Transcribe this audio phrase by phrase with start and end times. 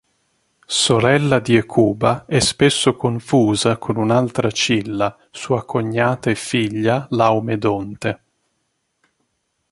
[0.65, 8.23] Sorella di Ecuba è spesso confusa con un'altra Cilla, sua cognata e figlia Laomedonte.